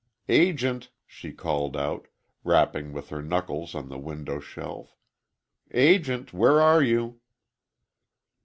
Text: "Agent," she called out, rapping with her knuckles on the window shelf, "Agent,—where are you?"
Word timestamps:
"Agent," 0.29 0.89
she 1.05 1.31
called 1.31 1.77
out, 1.77 2.07
rapping 2.43 2.91
with 2.91 3.09
her 3.09 3.21
knuckles 3.21 3.75
on 3.75 3.87
the 3.87 3.99
window 3.99 4.39
shelf, 4.39 4.97
"Agent,—where 5.71 6.59
are 6.59 6.81
you?" 6.81 7.21